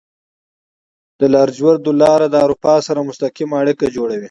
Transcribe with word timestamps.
د 1.19 1.21
لاجوردو 1.33 1.91
لاره 2.01 2.27
د 2.29 2.35
اروپا 2.45 2.75
سره 2.87 3.07
مستقیمه 3.09 3.55
اړیکه 3.61 3.85
جوړوي. 3.95 4.19